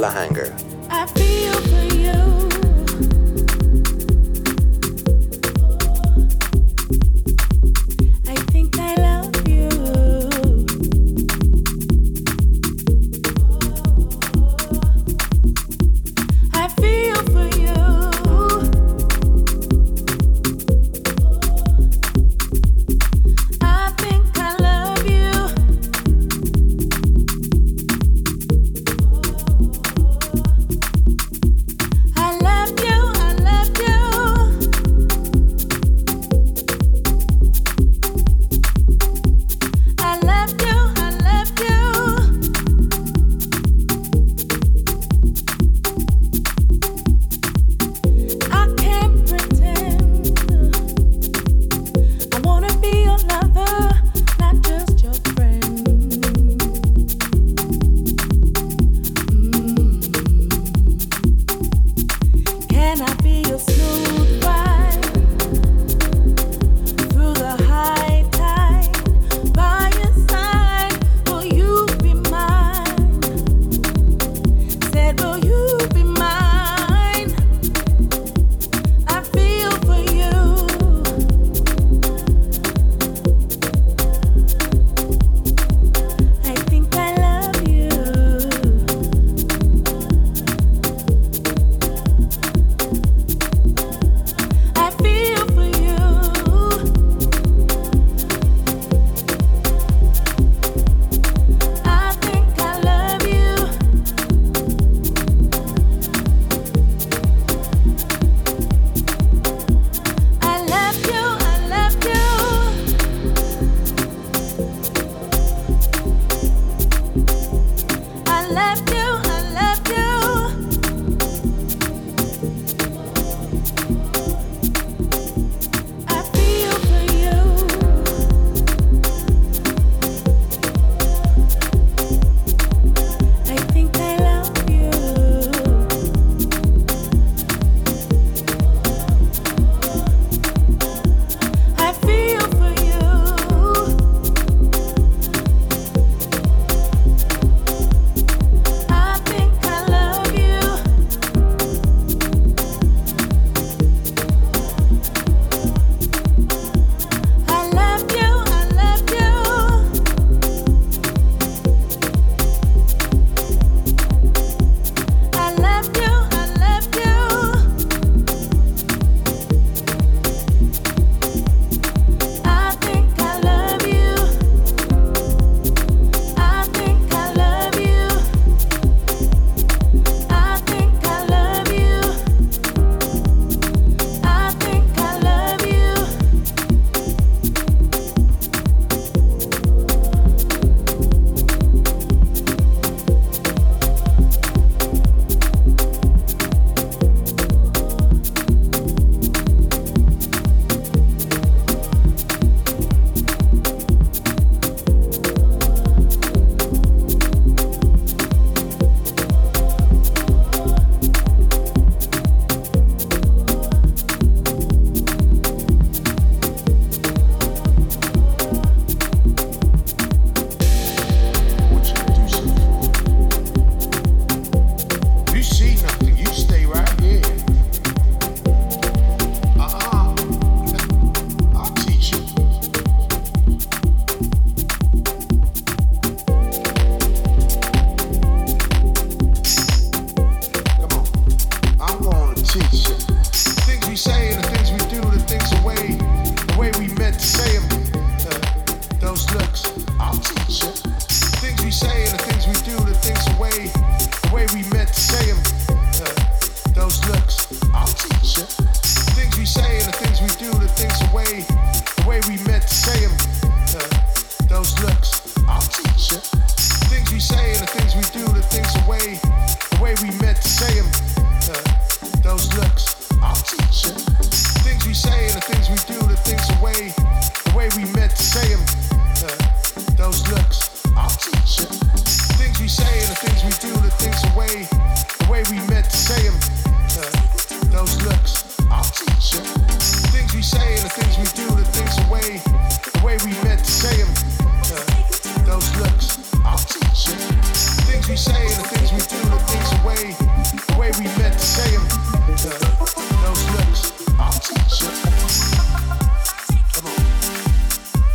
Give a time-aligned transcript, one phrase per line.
[0.00, 0.69] Flying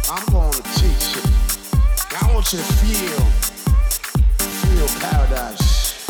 [0.07, 1.22] I'm going to teach you.
[2.22, 3.19] I want you to feel,
[4.38, 6.06] feel paradise.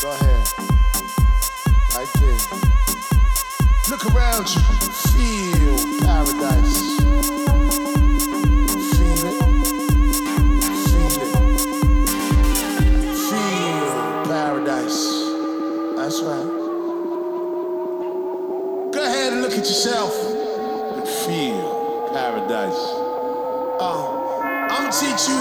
[0.00, 0.48] Go ahead.
[1.94, 2.40] Right there.
[3.90, 4.62] Look around you.
[5.12, 7.04] Feel paradise.
[16.04, 16.46] That's right.
[18.92, 20.33] Go ahead and look at yourself
[22.46, 22.92] paradise.
[23.80, 24.04] Uh,
[24.70, 25.40] I'm teach you.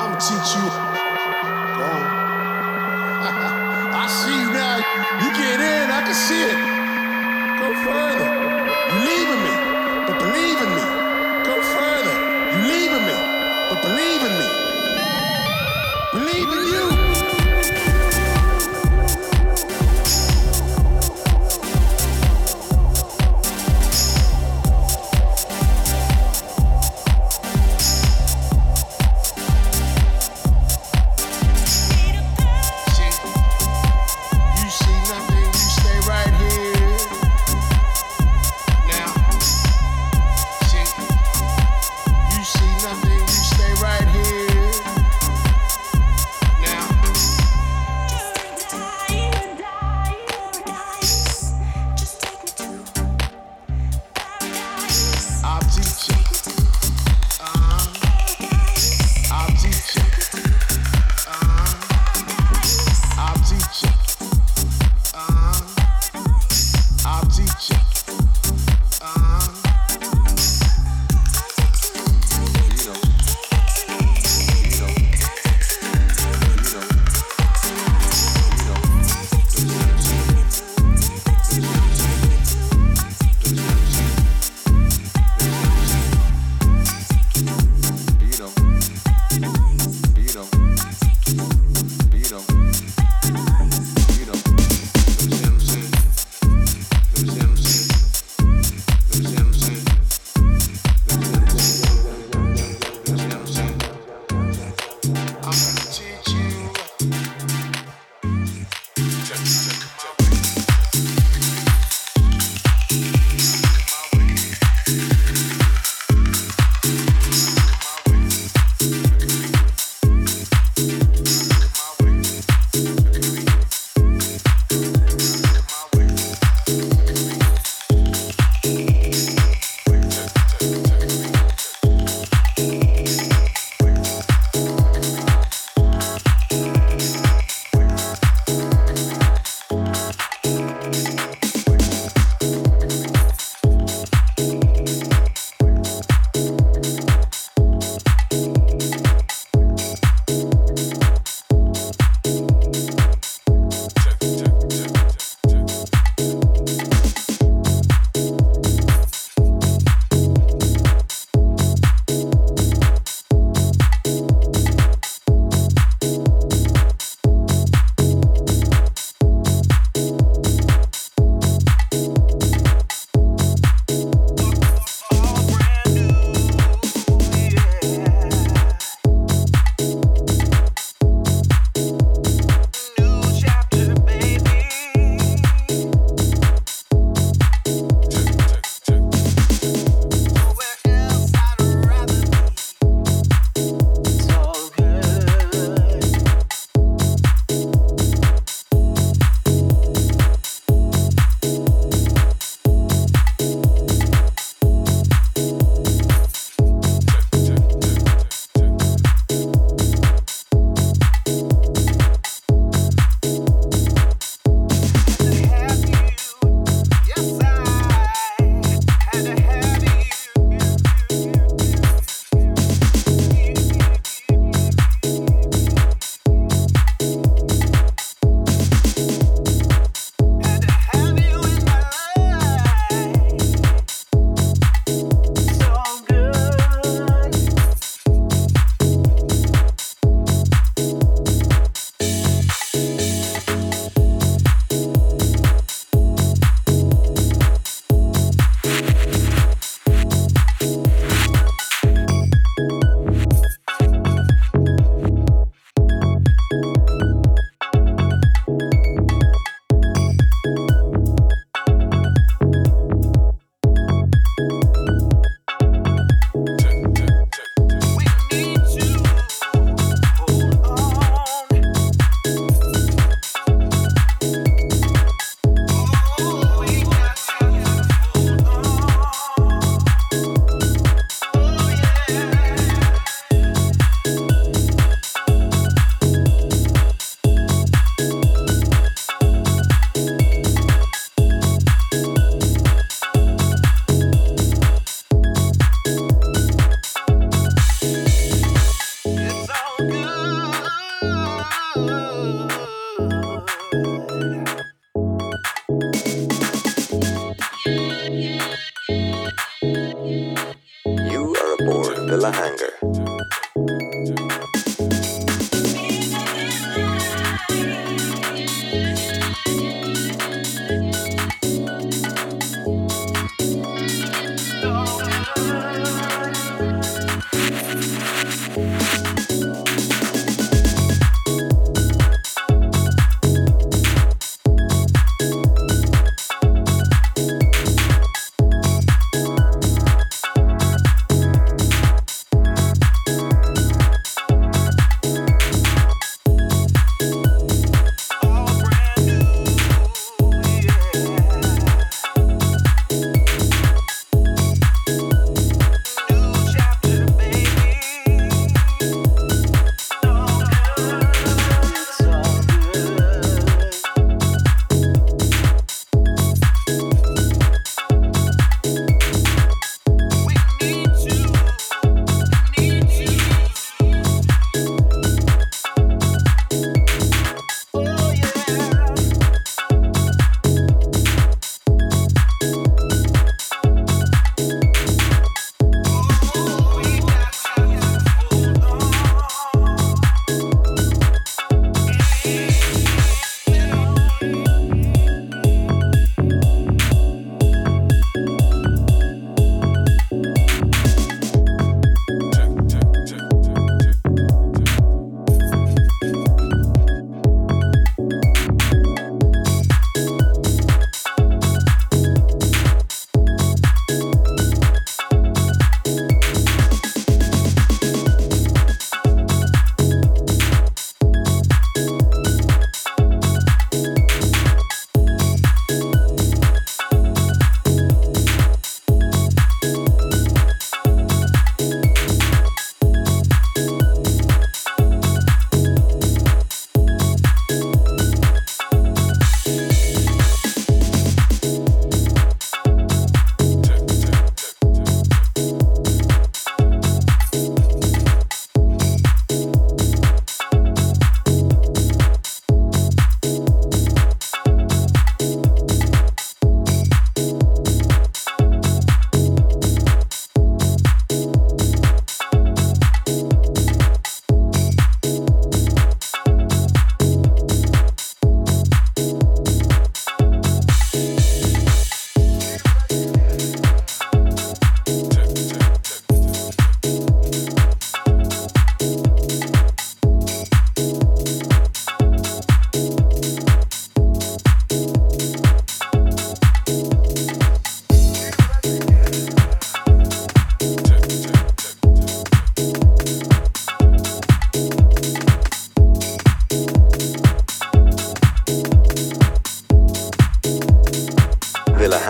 [0.00, 0.70] I'm teach you.
[3.92, 4.76] I see you now.
[5.22, 5.90] You get in.
[5.90, 6.58] I can see it.
[7.58, 8.29] Go further.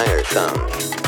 [0.01, 1.00] Higher sums.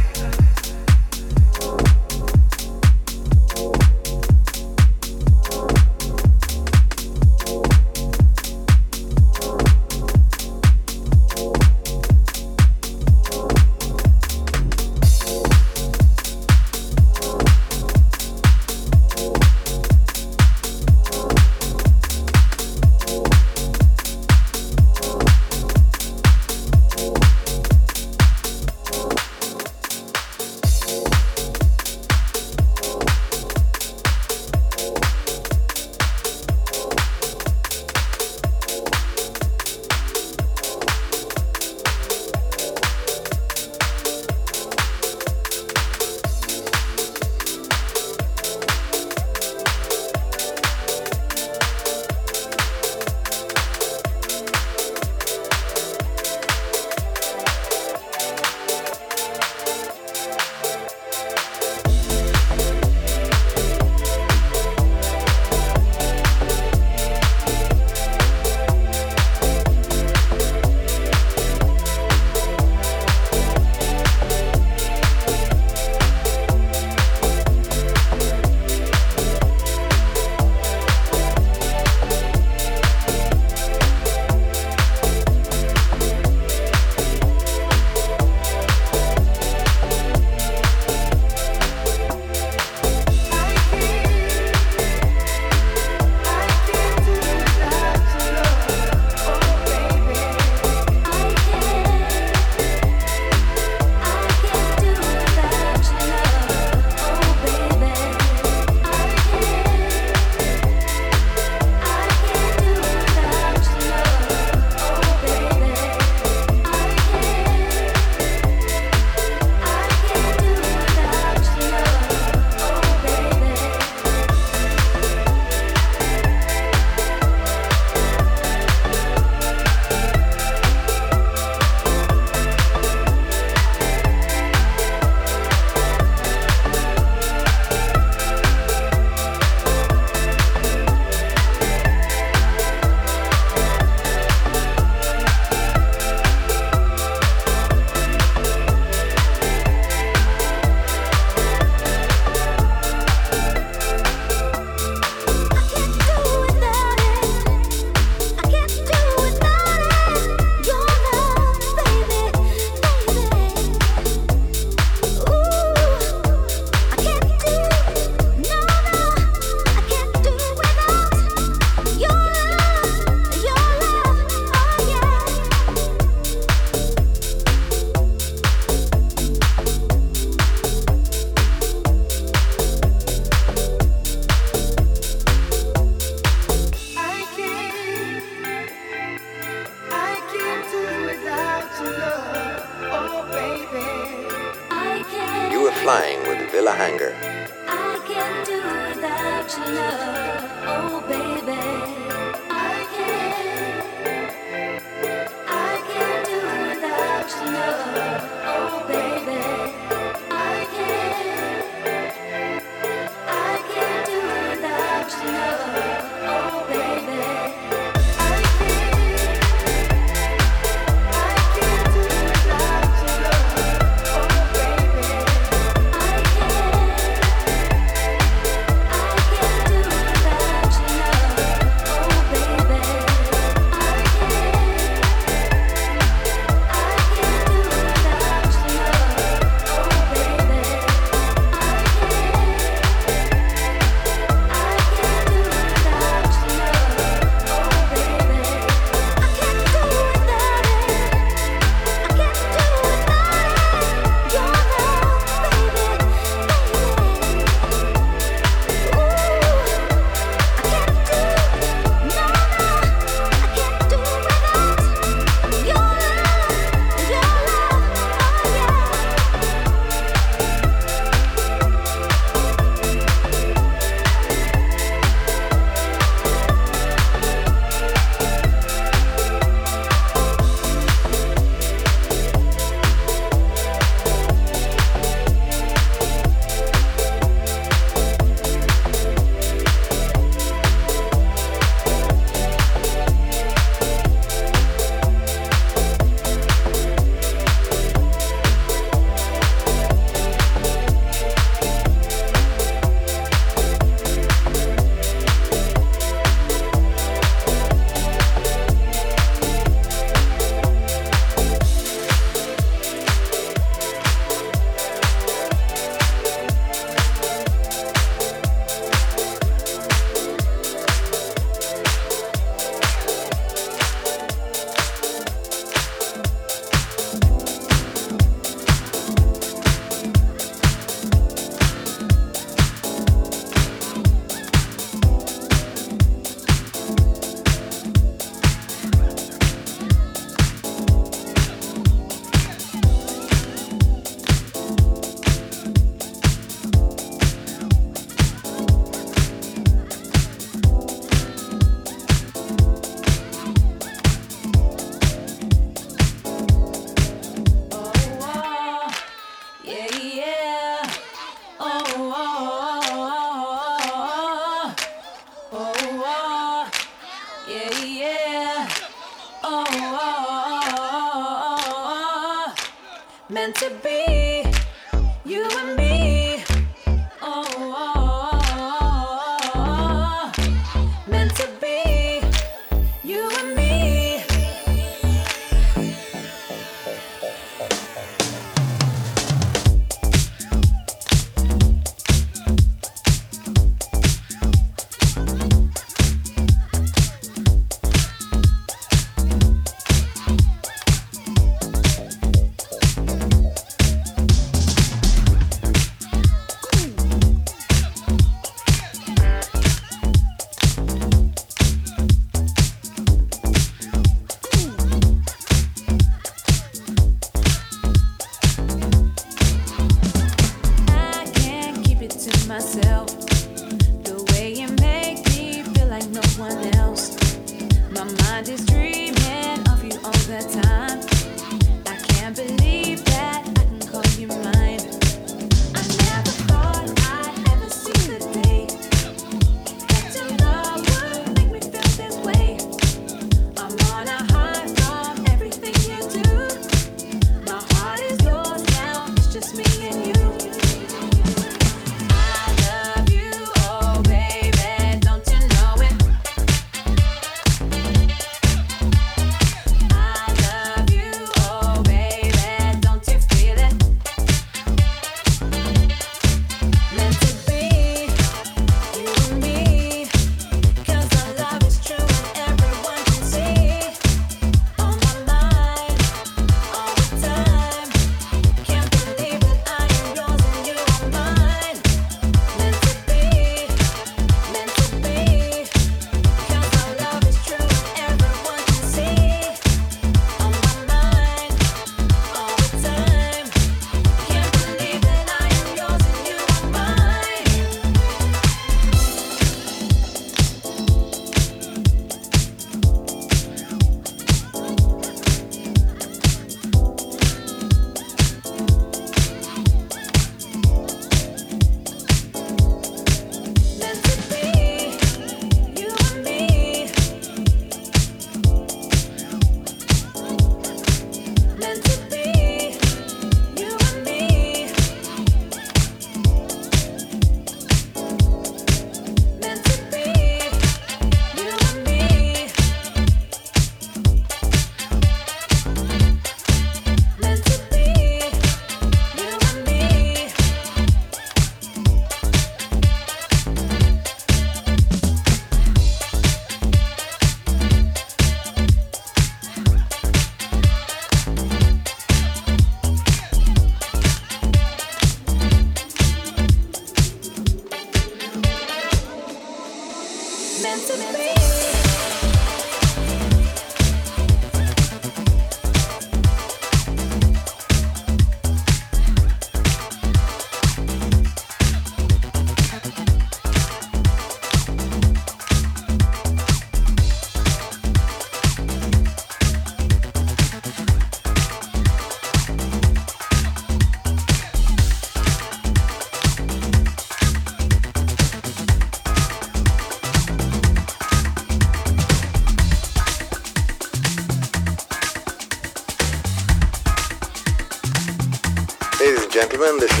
[599.61, 600.00] Ladies and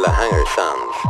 [0.00, 1.09] Villa Hanger sounds.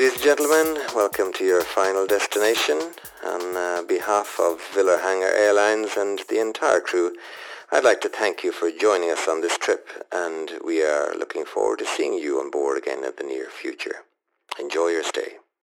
[0.00, 2.94] Ladies and gentlemen, welcome to your final destination.
[3.22, 7.14] On uh, behalf of Villa Hanger Airlines and the entire crew,
[7.70, 11.44] I'd like to thank you for joining us on this trip, and we are looking
[11.44, 13.96] forward to seeing you on board again in the near future.
[14.58, 15.39] Enjoy your stay.